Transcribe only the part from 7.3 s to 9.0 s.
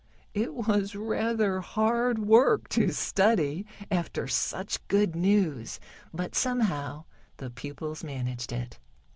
the pupils managed it.